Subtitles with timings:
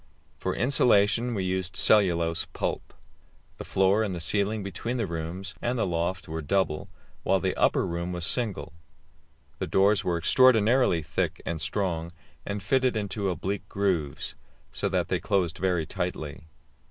[0.35, 2.95] For insulation we used cellulose pulp.
[3.57, 6.89] The floor and the ceiling between the rooms and the loft were double,
[7.21, 8.73] while the upper roof was single.
[9.59, 12.11] The doors were extraordinarily thick and strong,
[12.47, 14.33] and fitted into oblique grooves,
[14.71, 16.47] so that they closed very tightly.